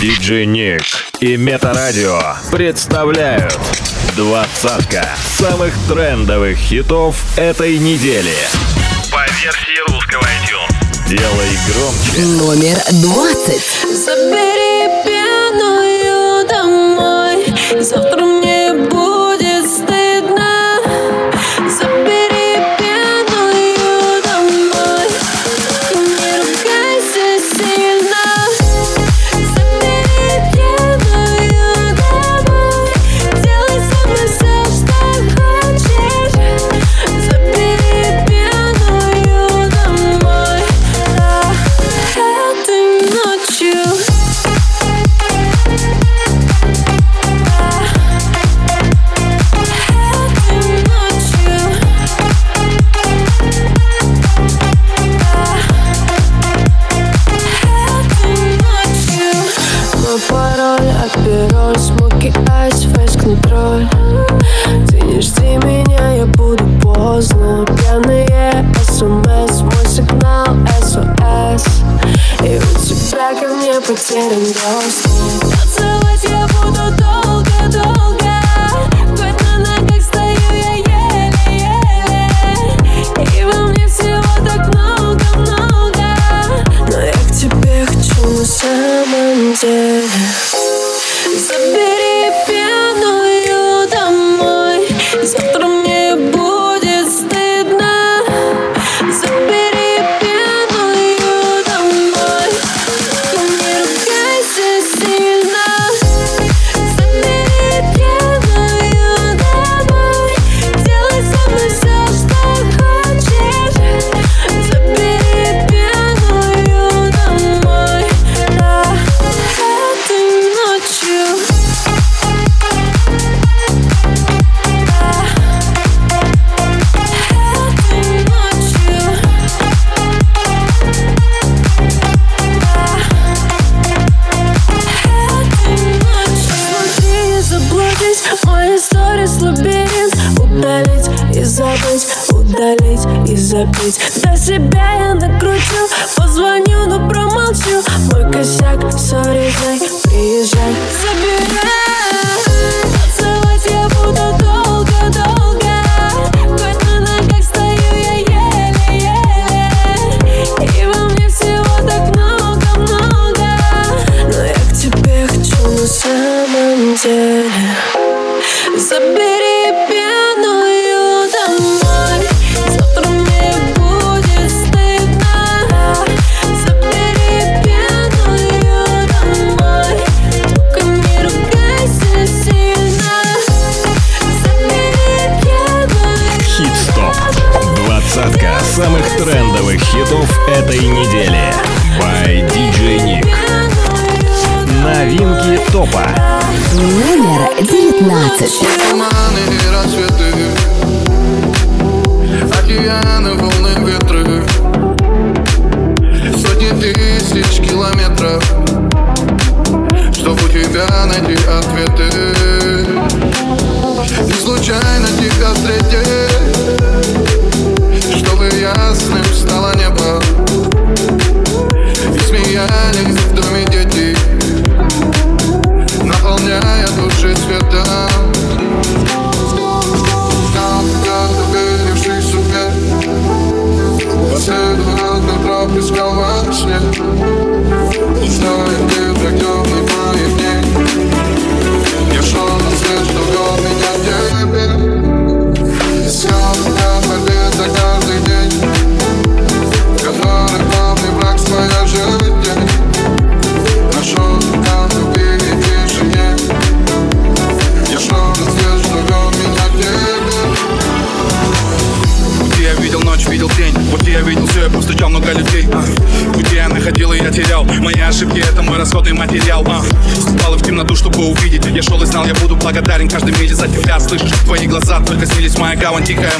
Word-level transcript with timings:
Диджей 0.00 0.44
Ник 0.44 0.82
и 1.20 1.38
Метарадио 1.38 2.20
представляют 2.52 3.58
двадцатка 4.14 5.08
самых 5.38 5.72
трендовых 5.88 6.58
хитов 6.58 7.16
этой 7.38 7.78
недели. 7.78 8.34
По 9.10 9.24
версии 9.42 9.90
русского 9.90 10.22
iTunes. 10.22 11.08
Делай 11.08 11.58
громче. 11.66 12.20
Номер 12.20 12.76
двадцать. 13.00 13.86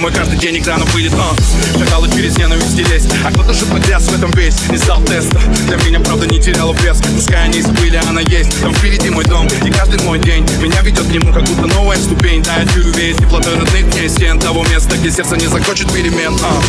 мой 0.06 0.14
каждый 0.14 0.38
день 0.38 0.58
экраном 0.58 0.86
выйдет 0.90 1.14
он 1.14 1.36
Шакалы 1.80 2.08
через 2.08 2.38
ненависть 2.38 2.78
лезть 2.78 3.12
А 3.24 3.32
кто-то 3.32 3.52
же 3.52 3.66
погряз 3.66 4.04
в 4.04 4.14
этом 4.14 4.30
весь 4.32 4.54
Не 4.70 4.76
сдал 4.76 5.02
теста. 5.02 5.40
Для 5.66 5.76
меня 5.78 5.98
правда 5.98 6.28
не 6.28 6.38
теряла 6.40 6.72
вес. 6.74 7.02
Пускай 7.12 7.42
они 7.46 7.60
забыли, 7.60 8.00
она 8.08 8.20
есть. 8.20 8.60
Там 8.60 8.72
впереди 8.72 9.10
мой 9.10 9.24
дом 9.24 9.48
и 9.48 9.70
каждый 9.72 10.00
мой 10.04 10.20
день. 10.20 10.46
Меня 10.60 10.80
ведет 10.82 11.06
к 11.06 11.10
нему 11.10 11.32
как 11.32 11.42
будто 11.42 11.66
новая 11.74 11.96
ступень. 11.96 12.40
Да, 12.44 12.54
я 12.58 12.66
чую 12.66 12.92
веет 12.94 13.16
теплотой 13.18 13.56
родных 13.58 13.86
мне 13.86 14.08
стен 14.08 14.38
Того 14.38 14.64
места, 14.66 14.96
где 14.96 15.10
сердце 15.10 15.36
не 15.38 15.48
захочет 15.48 15.92
перемен 15.92 16.36
а. 16.40 16.62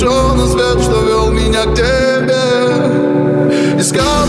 Пришел 0.00 0.34
на 0.34 0.46
свет, 0.46 0.80
что 0.80 1.02
вел 1.02 1.30
меня 1.30 1.64
к 1.64 1.74
тебе. 1.74 2.40
Искал 3.78 4.19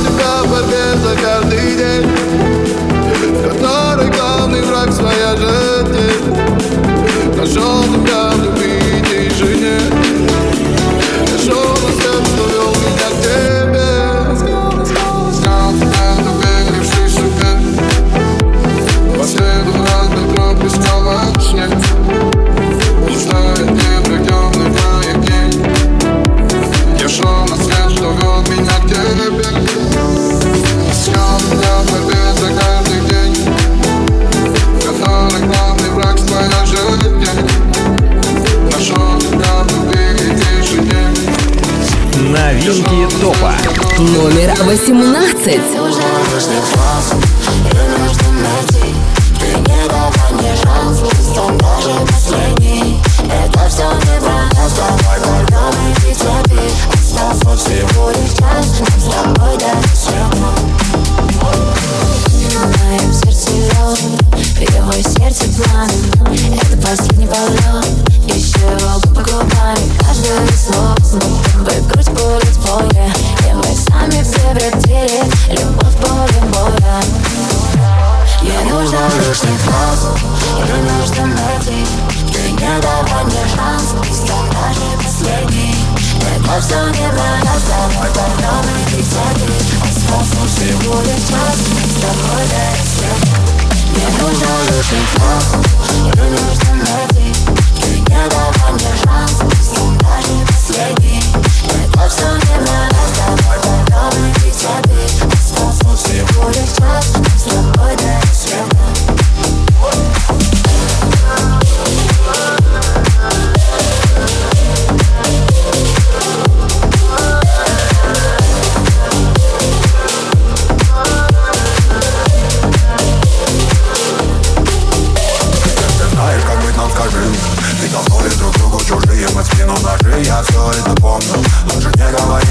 я 130.23 130.41
все 130.43 130.71
это 130.71 131.01
помню. 131.01 131.43
Лучше 131.73 131.89
не 131.89 132.11
говори. 132.11 132.50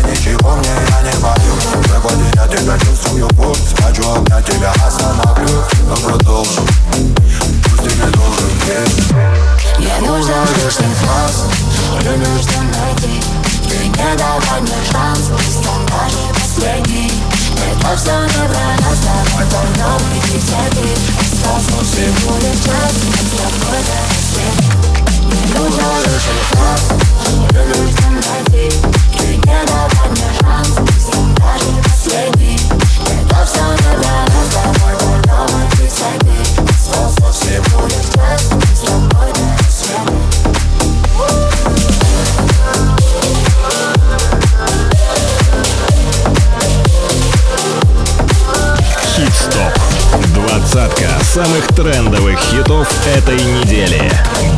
трендовых 51.82 52.38
хитов 52.38 52.86
этой 53.06 53.36
недели. 53.36 54.02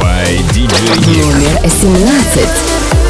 By 0.00 0.38
DJ 0.50 1.22
Номер 1.22 1.70
17. 1.70 3.01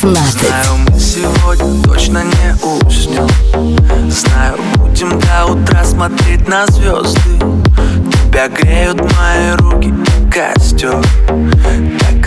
16 0.00 0.96
Сегодня 0.96 1.82
точно 1.82 2.22
не 2.22 2.54
уснем 2.64 3.28
Знаю, 4.08 4.56
будем 4.76 5.18
до 5.18 5.46
утра 5.46 5.82
смотреть 5.84 6.46
на 6.46 6.66
звезды. 6.68 7.18
Тебя 8.28 8.48
греют 8.48 9.00
мои 9.00 9.56
руки 9.56 9.88
и 9.88 10.30
костер 10.30 11.02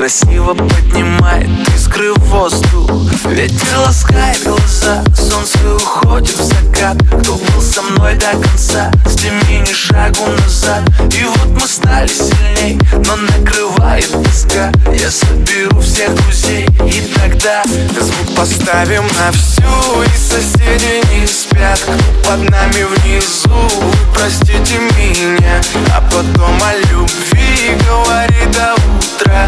Красиво 0.01 0.55
поднимает 0.55 1.47
искры 1.75 2.11
в 2.15 2.19
воздух. 2.21 2.89
Ветер 3.25 3.77
ласкает 3.85 4.43
глаза, 4.43 5.03
солнце 5.15 5.75
уходит 5.75 6.35
в 6.39 6.43
закат. 6.43 6.97
Кто 7.21 7.35
был 7.35 7.61
со 7.61 7.83
мной 7.83 8.15
до 8.15 8.31
конца, 8.31 8.91
стеми 9.07 9.59
ни 9.59 9.71
шагу 9.71 10.25
назад. 10.25 10.81
И 11.13 11.23
вот 11.23 11.49
мы 11.49 11.67
стали 11.67 12.07
сильней, 12.07 12.79
но 13.05 13.15
накрывает 13.15 14.09
песка 14.23 14.71
Я 14.91 15.11
соберу 15.11 15.79
всех 15.79 16.15
друзей 16.15 16.65
и 16.83 17.13
тогда 17.19 17.63
Звук 17.99 18.35
поставим 18.35 19.03
на 19.19 19.31
всю. 19.31 19.61
И 20.01 20.17
соседи 20.17 21.03
не 21.13 21.27
спят 21.27 21.79
Кто 21.79 22.31
под 22.31 22.49
нами 22.49 22.87
внизу, 22.89 23.69
простите 24.15 24.79
меня 24.97 25.61
А 25.95 26.01
потом 26.01 26.59
о 26.63 26.75
любви 26.91 27.77
говори 27.85 28.51
до 28.51 28.73
утра. 28.73 29.47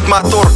Будто 0.00 0.10
на 0.10 0.20
повтор 0.20 0.40
Ревет 0.40 0.40
мотор, 0.40 0.49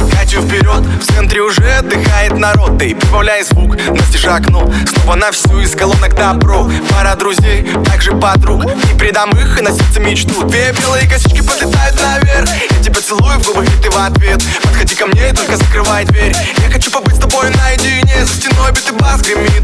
отдыхает 1.85 2.37
народ 2.37 2.77
Ты 2.77 2.95
прибавляй 2.95 3.43
звук, 3.43 3.75
настежи 3.75 4.27
окно. 4.27 4.69
Снова 4.87 5.15
на 5.15 5.31
всю 5.31 5.59
из 5.59 5.75
колонок 5.75 6.15
добро. 6.15 6.69
Пара 6.91 7.15
друзей, 7.15 7.67
также 7.85 8.11
подруг. 8.11 8.63
Не 8.65 8.97
предам 8.97 9.31
их 9.31 9.57
и 9.57 9.61
на 9.61 9.69
мечту. 9.99 10.43
Две 10.45 10.73
белые 10.81 11.07
косички 11.07 11.41
подлетают 11.41 11.95
наверх. 12.01 12.49
Я 12.71 12.83
тебя 12.83 13.01
целую 13.01 13.39
в 13.39 13.45
губы, 13.47 13.65
и 13.65 13.81
ты 13.81 13.89
в 13.89 13.97
ответ. 13.97 14.43
Подходи 14.63 14.95
ко 14.95 15.05
мне 15.07 15.29
и 15.29 15.33
только 15.33 15.57
закрывай 15.57 16.05
дверь. 16.05 16.35
Я 16.63 16.71
хочу 16.71 16.91
побыть 16.91 17.15
с 17.15 17.19
тобой 17.19 17.49
наедине. 17.49 18.25
За 18.25 18.33
стеной 18.33 18.71
битый 18.71 18.95
бас 18.97 19.21
гремит. 19.21 19.63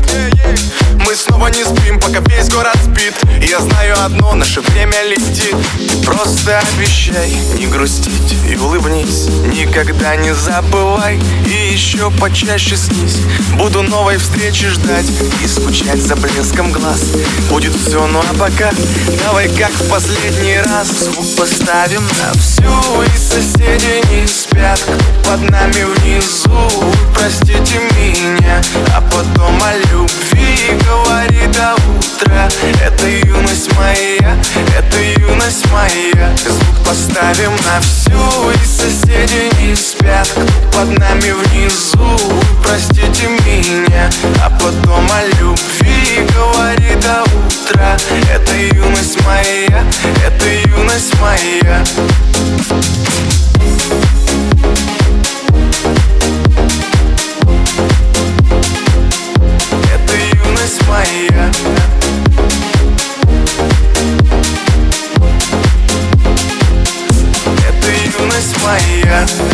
Мы 1.05 1.15
снова 1.15 1.47
не 1.47 1.63
спим, 1.63 1.99
пока 1.99 2.19
весь 2.27 2.49
город 2.49 2.77
спит. 2.83 3.13
И 3.41 3.47
я 3.47 3.59
знаю 3.59 3.95
одно, 4.03 4.33
наше 4.35 4.61
время 4.61 5.03
летит. 5.03 5.55
Просто 6.05 6.59
обещай 6.59 7.31
не 7.57 7.67
грустить 7.67 8.35
и 8.49 8.55
улыбнись. 8.55 9.27
Никогда 9.53 10.15
не 10.15 10.33
забывай. 10.33 11.19
И 11.45 11.73
еще 11.73 12.10
почаще 12.19 12.75
снись. 12.77 13.17
Буду 13.57 13.81
новой 13.83 14.17
встречи 14.17 14.67
ждать 14.69 15.05
и 15.43 15.47
скучать 15.47 16.01
за 16.01 16.15
блеском 16.15 16.71
глаз. 16.71 17.01
Будет 17.49 17.73
все, 17.75 18.05
ну 18.07 18.19
а 18.19 18.33
пока 18.33 18.71
давай 19.23 19.47
как 19.49 19.71
в 19.71 19.89
последний 19.89 20.57
раз. 20.57 20.87
Звук 20.87 21.25
поставим 21.35 22.03
на 22.03 22.31
всю 22.39 23.01
и 23.03 23.17
соседи 23.17 24.01
не 24.11 24.27
спят. 24.27 24.81
Под 25.25 25.41
нами 25.49 25.85
внизу, 25.95 26.69
простите 27.13 27.79
меня. 27.97 28.61
А 28.95 29.01
потом 29.01 29.61
о 29.61 29.73
любви 29.91 30.77
говорит 30.85 31.51
до 31.51 31.75
утра. 31.75 32.47
Это 32.85 33.07
юность 33.07 33.73
моя, 33.75 34.35
это 34.77 35.01
юность 35.19 35.65
моя. 35.71 36.35
Звук 36.37 36.85
поставим 36.85 37.51
на 37.65 37.79
всю 37.81 38.51
и 38.51 38.65
соседи 38.65 39.51
не 39.61 39.75
спят. 39.75 40.29
Под 40.73 40.89
нами 40.97 41.31
внизу, 41.31 42.00
простите 42.63 43.27
меня 43.27 44.09
А 44.43 44.49
потом 44.49 45.07
о 45.11 45.25
любви 45.39 46.27
говорит 46.33 46.99
до 47.01 47.23
утра. 47.23 47.97
Это 48.33 48.55
юность 48.55 49.17
моя, 49.25 49.83
это 50.25 50.47
юность 50.69 51.13
моя. 51.19 51.83
Это 59.93 60.13
юность 60.45 60.81
моя. 60.87 61.51
Это 67.67 67.91
юность 68.19 68.55
моя 68.63 69.50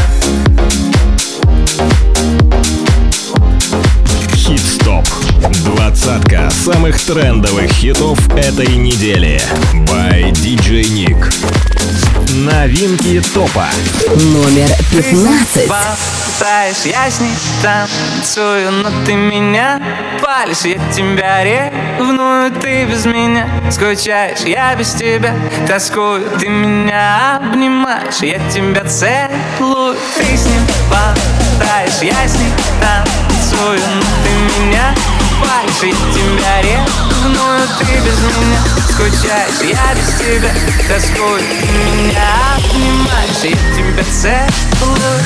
самых 6.73 6.99
трендовых 6.99 7.71
хитов 7.71 8.19
этой 8.35 8.75
недели. 8.75 9.41
By 9.85 10.31
DJ 10.33 10.81
Nick. 10.83 11.33
Новинки 12.43 13.21
топа. 13.33 13.67
Номер 14.33 14.67
15. 14.91 15.69
Болтаешь, 15.69 16.83
я 16.83 17.09
с 17.09 17.21
ней 17.21 17.31
танцую, 17.61 18.69
но 18.83 18.89
ты 19.05 19.13
меня 19.13 19.81
палишь, 20.21 20.65
я 20.65 20.77
тебя 20.91 21.41
ревную, 21.45 22.51
ты 22.51 22.83
без 22.83 23.05
меня 23.05 23.47
скучаешь, 23.71 24.41
я 24.41 24.75
без 24.75 24.91
тебя 24.91 25.33
тоскую, 25.69 26.29
ты 26.37 26.49
меня 26.49 27.37
обнимаешь, 27.37 28.17
я 28.21 28.39
тебя 28.49 28.83
целую, 28.83 29.95
ты 30.17 30.37
с 30.37 30.45
ним 30.45 30.61
болтаешь, 30.89 32.01
я 32.01 32.27
с 32.27 32.35
ней 32.35 32.51
танцую, 32.81 33.79
но 33.95 34.05
ты 34.23 34.59
меня 34.59 34.93
я 35.83 35.91
тебя 36.13 36.61
ревную, 36.61 37.67
ты 37.79 37.85
без 37.85 38.19
меня 38.37 38.59
скучаешь, 38.89 39.61
я 39.63 39.93
без 39.93 40.09
тебя 40.19 40.51
тоскую, 40.87 41.39
ты 41.39 41.67
меня 41.95 42.27
обнимаешь, 42.55 43.43
я 43.43 43.57
тебя 43.73 44.03
целую. 44.21 45.17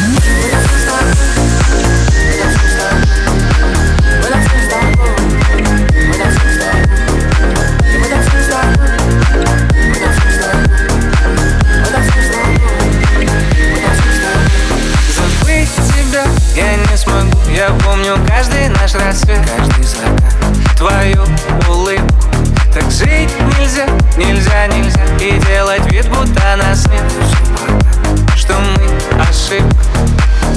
Я 17.53 17.69
помню 17.83 18.17
каждый 18.29 18.69
наш 18.69 18.93
рассвет 18.93 19.39
Каждый 19.57 19.83
закат. 19.83 20.33
Твою 20.77 21.21
улыбку 21.67 22.27
Так 22.73 22.89
жить 22.89 23.29
нельзя, 23.59 23.85
нельзя, 24.15 24.67
нельзя. 24.67 25.03
И 25.19 25.37
делать 25.47 25.85
вид, 25.91 26.07
будто 26.07 26.55
нас 26.55 26.87
нет 26.87 27.03
Что 28.37 28.53
мы 28.53 29.21
ошибка? 29.21 29.83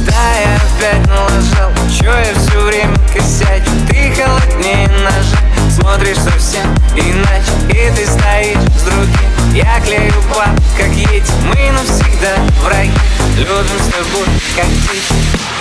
Да, 0.07 0.39
я 0.39 0.57
опять 0.57 1.07
налажал. 1.09 1.73
Чё 1.91 2.17
я 2.17 2.33
все 2.35 2.61
время 2.61 2.97
косячу? 3.13 3.71
Ты 3.89 4.15
холоднее 4.15 4.89
ножа. 4.89 5.39
Смотришь 5.71 6.19
совсем 6.19 6.73
иначе 6.95 7.51
И 7.71 7.91
ты 7.97 8.07
стоишь 8.07 8.73
с 8.79 8.83
другим. 8.85 9.53
Я 9.53 9.81
клею 9.81 10.15
пап, 10.33 10.51
как 10.77 10.91
едь 10.91 11.31
Мы 11.43 11.73
навсегда 11.73 12.37
враги. 12.63 12.93
Любим 13.37 13.79
с 13.81 13.93
тобой, 13.93 14.27
как 14.55 14.67
птицы 14.67 15.54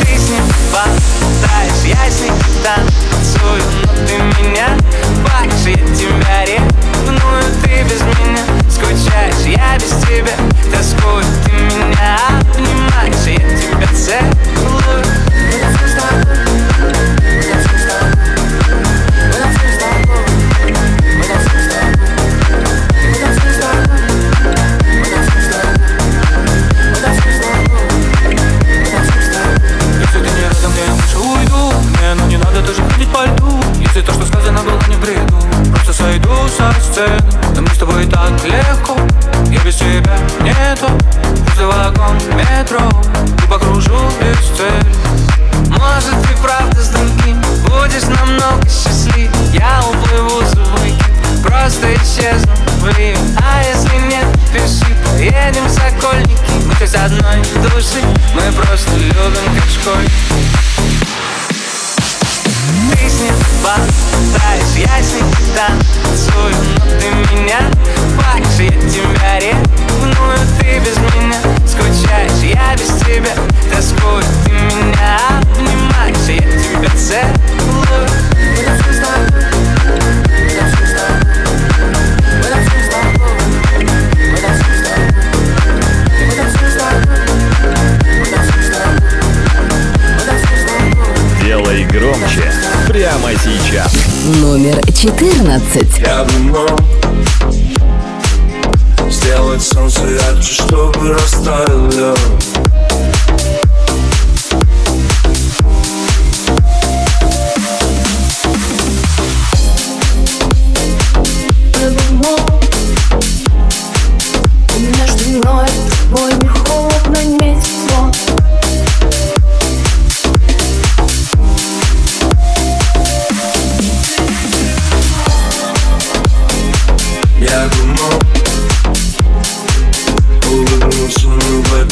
ты 0.00 0.18
с 0.18 0.28
ним 0.30 0.44
болтаешь, 0.72 1.84
я 1.84 2.10
с 2.10 2.20
ним 2.20 2.34
танцую 2.62 3.62
Но 3.84 3.92
ты 4.06 4.14
меня 4.40 4.76
палишь, 5.26 5.66
я 5.66 5.76
тебя 5.94 6.44
ревную 6.44 7.44
Ты 7.62 7.82
без 7.84 8.00
меня 8.02 8.44
скучаешь, 8.70 9.44
я 9.46 9.76
без 9.76 9.90
тебя 10.06 10.34
тоскую 10.72 11.24
Ты 11.44 11.52
меня 11.76 12.18
обнимаешь, 12.28 13.26
я 13.26 13.36
тебя 13.36 13.88
целую. 13.94 15.04
Если 15.52 16.71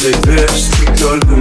каждой 0.01 0.31
версии 0.31 0.99
только 0.99 1.35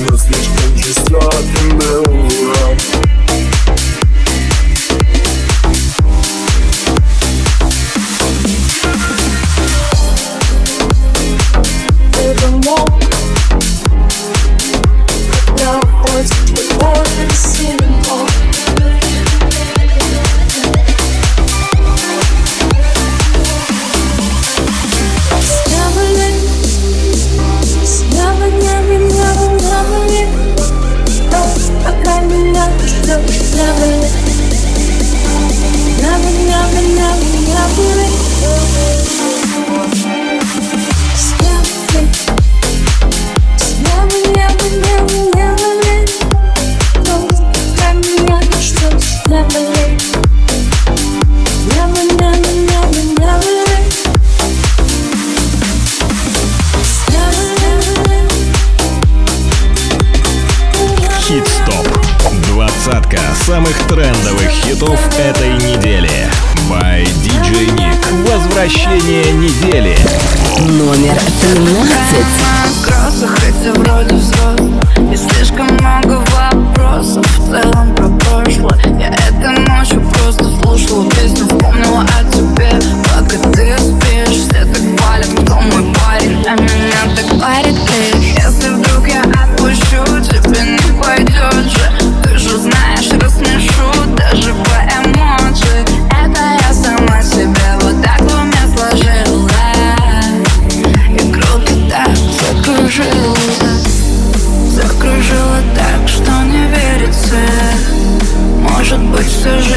nos 0.00 0.22
deixam 0.24 0.72
de 0.74 0.94
só 0.94 1.28
de 1.28 2.07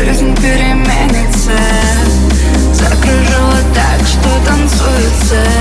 жизнь 0.06 0.36
переменится. 0.38 1.52
Закружила 2.74 3.60
так, 3.74 4.08
что 4.08 4.30
танцуется. 4.48 5.61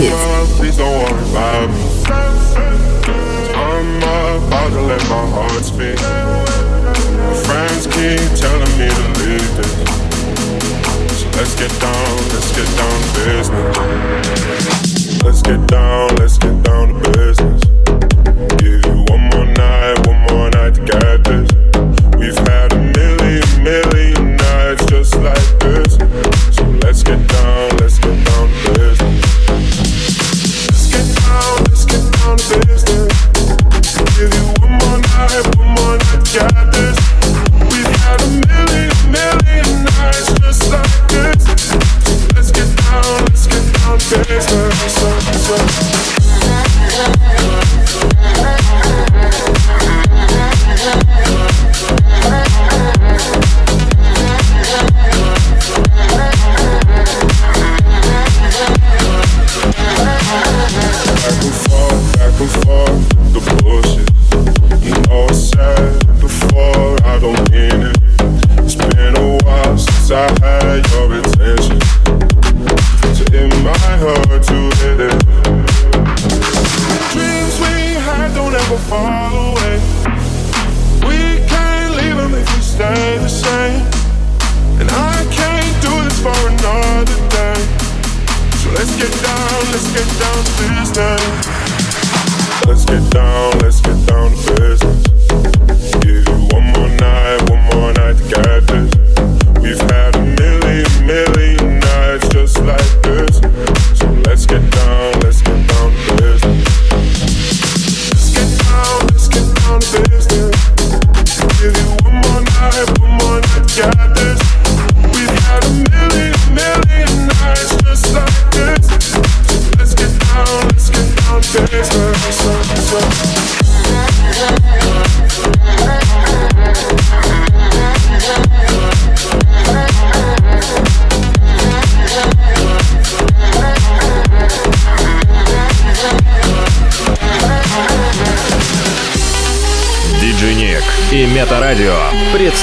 exclusive. 0.00 0.56
Please 0.56 0.76
don't 0.76 0.92
worry 0.92 1.30
about 1.30 1.70
me. 1.70 1.74
I'm 3.54 3.96
about 3.96 4.70
to 4.70 4.80
let 4.82 5.00
my 5.08 5.26
heart 5.30 5.64
speak. 5.64 5.96
My 5.96 7.34
friends 7.44 7.86
keep 7.86 8.20
telling 8.36 8.72
me 8.78 8.88
to 8.88 9.06
leave 9.20 9.56
this. 9.56 9.72
So 11.20 11.26
let's 11.36 11.54
get 11.56 11.72
down, 11.80 12.16
let's 12.32 12.50
get 12.52 12.68
down 12.76 13.00
to 13.02 13.08
business. 13.24 13.76
Let's 15.24 15.42
get 15.42 15.66
down, 15.66 16.14
let's 16.16 16.38
get 16.38 16.62
down 16.62 16.88
to 16.88 17.10
business. 17.12 17.35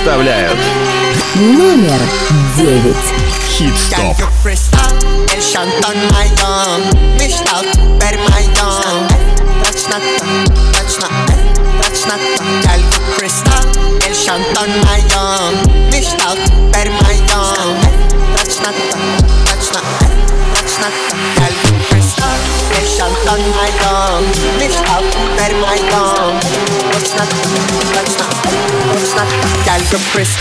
представляют. 0.03 0.59
Номер 1.35 1.99
девять. 2.57 2.95
Хит-стоп 3.57 4.17
Точно 20.59 20.87
on, 23.03 23.11
on 23.27 23.41
my 23.59 23.69
tongue. 23.83 24.23
Lift 24.59 24.79
up, 24.89 25.03
let 25.37 25.51
my 25.59 25.77
tongue. 25.91 26.39
What's 26.93 27.13
not, 27.15 27.27
what's 27.95 28.17
not, 28.19 28.33
what's 28.93 29.13
not, 29.15 29.27
Calcapress. 29.65 30.31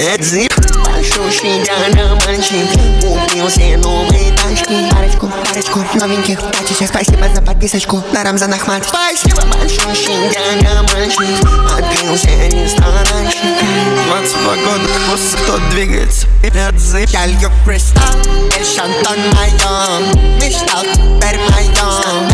That's 0.00 0.32
it. 0.32 0.50
Пошел 0.82 1.30
снега 1.30 2.18
мальчик 2.26 2.66
Купился 3.02 3.76
новые 3.76 4.32
тачки 4.32 4.88
Парочку, 4.90 5.28
парочку 5.28 5.84
новеньких 5.94 6.40
тачечек 6.40 6.88
Спасибо 6.88 7.28
за 7.34 7.42
подписочку 7.42 8.02
на 8.10 8.24
Рамзан 8.24 8.54
Ахмад 8.54 8.82
Спасибо 8.88 9.42
большое 9.54 9.94
снега 9.94 10.82
мальчик 10.94 11.46
Отбился 11.76 12.28
ресторанчик 12.48 13.62
22 14.08 14.54
года 14.56 14.90
Босс, 15.10 15.36
кто 15.42 15.58
двигается 15.70 16.26
вперед 16.26 16.78
зыб. 16.78 17.08
Я 17.10 17.26
лью 17.26 17.50
кристалл, 17.66 18.16
и 18.58 18.64
шантон 18.64 19.18
моем 19.34 20.38
Мечтал, 20.38 20.82
теперь 20.82 21.38
моем 21.38 22.28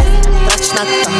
Точно 0.48 0.86
то, 1.02 1.10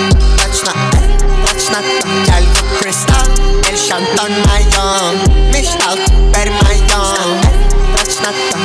точно 0.45 0.73
это 0.93 1.36
Schnatter, 1.67 2.07
Kelly 2.27 2.47
Crystal, 2.79 3.27
El 3.69 3.77
Shanton 3.77 4.31
Mayon, 4.47 5.17
Mishtal, 5.51 5.99
Bermayon, 6.31 7.41
Ratschnatter, 7.97 8.61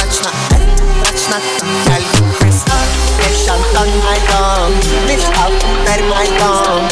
Ratschnatter, 0.00 0.60
Ratschnatter, 1.04 1.66
Kelly 1.84 2.06
Crystal, 2.38 2.84
El 3.26 3.34
Shanton 3.44 3.90
Mayon, 4.06 4.72
Mishtal, 5.06 5.52
Bermayon, 5.84 6.88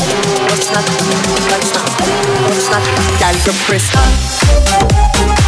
Ratschnatter, 0.50 1.04
Ratschnatter, 1.50 2.08
Ratschnatter, 2.46 3.02
Kelly 3.18 3.56
Crystal. 3.66 5.43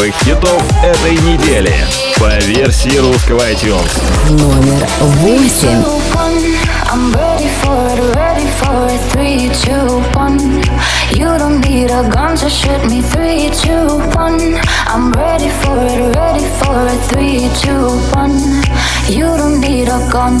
первых 0.00 0.14
хитов 0.22 0.62
этой 0.82 1.12
недели 1.12 1.74
по 2.18 2.30
версии 2.46 2.96
русского 2.96 3.40
iTunes. 3.50 4.00
Номер 4.30 4.88
восемь. 5.18 5.84
I'm 6.90 7.12
ready 7.12 7.48
for 7.62 7.86
it, 7.92 8.00
ready 8.16 8.46
for 8.58 8.86
it, 8.88 9.00
three, 9.12 9.50
two, 9.62 10.00
one. 10.18 10.38
You 11.12 11.36
don't 11.38 11.60
need 11.60 11.90
a 11.90 12.08
gun 12.08 12.34
to 12.38 12.48
shoot 12.48 12.82
me, 12.88 13.02
three, 13.02 13.50
two, 13.50 13.98
one. 14.16 14.58
I'm 14.86 15.12
ready 15.12 15.50
for 15.60 15.76
it, 15.84 16.16
ready 16.16 16.46
for 16.60 16.86
it, 16.86 17.00
three, 17.10 17.50
two, 17.60 17.90
one. 18.16 18.40
You 19.06 19.36
don't 19.36 19.60
need 19.60 19.88
a 19.88 20.00
gun. 20.10 20.40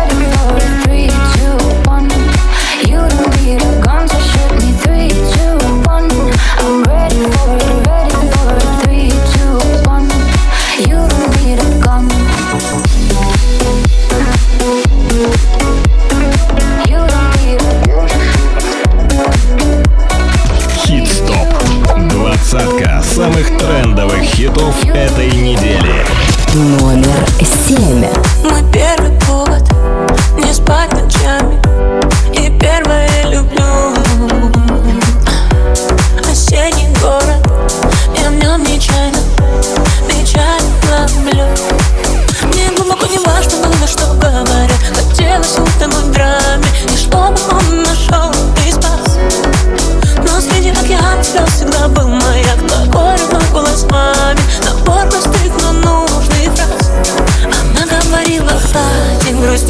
самых 23.41 23.59
трендовых 23.59 24.21
хитов 24.21 24.83
этой 24.85 25.31
недели. 25.31 26.05
Номер 26.53 27.25
семь. 27.67 28.40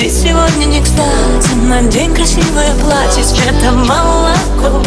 Здесь 0.01 0.23
сегодня 0.23 0.65
не 0.65 0.81
кстати 0.81 1.53
На 1.67 1.83
день 1.83 2.11
красивое 2.15 2.73
платье 2.81 3.23
цвета 3.23 3.71
молоко. 3.71 4.81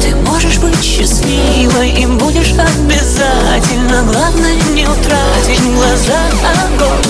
Ты 0.00 0.14
можешь 0.14 0.58
быть 0.58 0.80
счастливой 0.80 1.90
и 1.90 2.06
будешь 2.06 2.52
обязательно 2.52 4.04
Главное 4.04 4.54
не 4.72 4.86
утратить 4.86 5.60
глаза 5.74 6.20
огонь. 6.62 7.02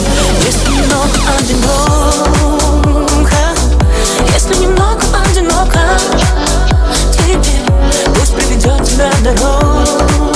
Если 0.46 0.70
немного 0.70 1.20
одиноко 1.38 2.16
Если 4.32 4.54
немного 4.62 5.02
одиноко 5.28 5.80
Тебе 7.12 7.60
пусть 8.14 8.34
приведет 8.34 8.82
тебя 8.82 9.10
дорога 9.22 10.35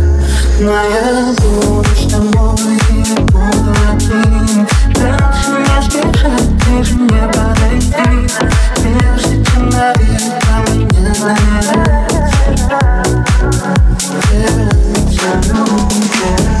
Бесцветная 0.61 1.33
будешь 1.39 2.05
домой, 2.11 2.77
буду 3.31 3.73
один 3.91 4.67
Дальше 4.93 5.49
не 5.57 5.81
сбежать, 5.81 6.49
ближе 6.67 6.93
не 6.93 7.21
подойти 7.33 8.29
Прежде 8.75 9.43
чем 9.43 9.69
навека 9.71 10.53
мне 10.69 11.13
занять 11.15 12.11
Вернуться, 14.31 15.31
ну, 15.47 15.65
вернуться 15.65 16.60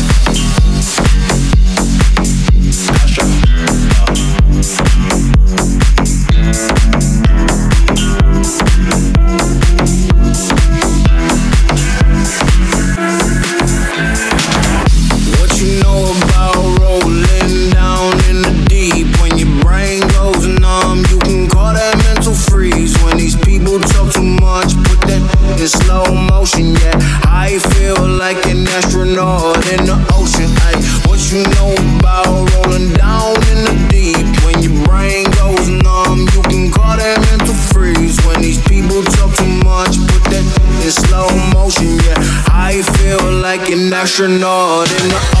Astronaut 44.11 44.91
in 44.91 45.07
the 45.07 45.40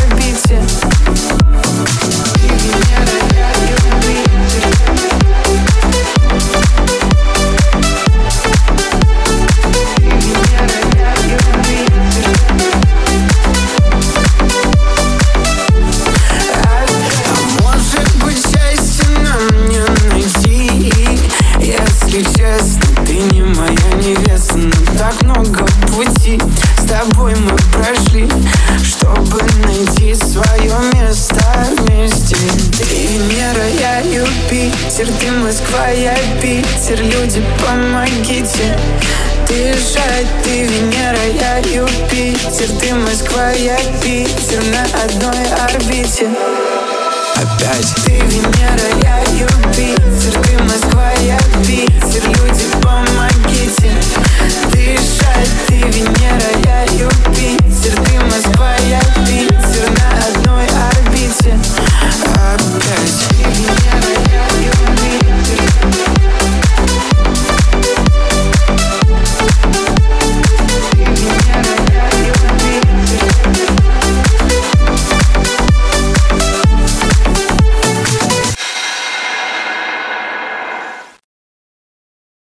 я 35.93 36.15
Питер, 36.41 37.01
люди, 37.01 37.43
помогите. 37.59 38.77
Ты 39.47 39.73
Дышать, 39.73 40.27
ты 40.43 40.63
Венера, 40.63 41.25
я 41.39 41.57
Юпитер. 41.57 42.69
Ты 42.79 42.95
Москва, 42.95 43.51
я 43.51 43.77
Питер 44.01 44.63
на 44.71 44.83
одной 45.03 45.45
орбите. 45.67 46.29
Опять. 47.35 47.93
Ты 48.05 48.11
Венера, 48.11 48.89
я 49.03 49.19
Юпитер. 49.33 50.41
Ты 50.41 50.63
Москва, 50.63 51.11
я 51.21 51.37
Питер 51.65 52.23
Люди, 52.27 52.65
помогите. 52.81 53.91
Ты 54.71 54.97
Дышать, 54.97 55.51
ты 55.67 55.75
Венера, 55.75 56.51
я 56.65 56.83
Юпитер. 56.93 58.01
Ты 58.05 58.19
Москва, 58.25 58.73
я 58.89 59.01
Питер 59.25 59.89
на 59.97 60.25
одной 60.27 60.65
орбите. 60.65 61.90
I 62.43 62.55
will 62.57 62.79
catch 62.79 63.21
you. 66.17 66.20